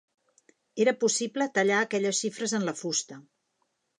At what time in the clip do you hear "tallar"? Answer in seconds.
1.59-1.77